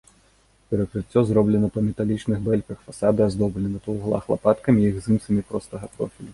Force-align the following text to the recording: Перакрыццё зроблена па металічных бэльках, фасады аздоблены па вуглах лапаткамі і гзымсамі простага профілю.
Перакрыццё 0.69 1.21
зроблена 1.31 1.69
па 1.75 1.83
металічных 1.89 2.41
бэльках, 2.49 2.77
фасады 2.87 3.19
аздоблены 3.29 3.85
па 3.87 3.93
вуглах 3.95 4.23
лапаткамі 4.35 4.81
і 4.89 4.95
гзымсамі 5.01 5.41
простага 5.51 5.85
профілю. 5.97 6.29